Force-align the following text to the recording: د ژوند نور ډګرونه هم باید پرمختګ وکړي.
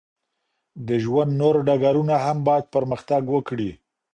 د 0.87 0.89
ژوند 1.03 1.31
نور 1.41 1.55
ډګرونه 1.67 2.15
هم 2.25 2.37
باید 2.47 2.65
پرمختګ 2.75 3.23
وکړي. 3.35 3.71